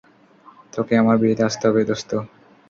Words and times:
তোকে 0.73 0.93
আমার 0.97 1.17
বিয়েতে 1.21 1.43
আসতে 1.49 1.63
হবে, 1.67 1.81
দোস্ত! 1.89 2.11